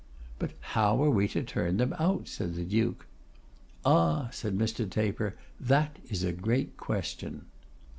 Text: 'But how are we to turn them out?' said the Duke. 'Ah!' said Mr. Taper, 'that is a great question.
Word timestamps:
'But 0.39 0.53
how 0.73 1.03
are 1.03 1.11
we 1.11 1.27
to 1.27 1.43
turn 1.43 1.77
them 1.77 1.93
out?' 1.99 2.27
said 2.27 2.55
the 2.55 2.63
Duke. 2.63 3.05
'Ah!' 3.85 4.29
said 4.31 4.57
Mr. 4.57 4.89
Taper, 4.89 5.35
'that 5.59 5.97
is 6.09 6.23
a 6.23 6.33
great 6.33 6.75
question. 6.75 7.45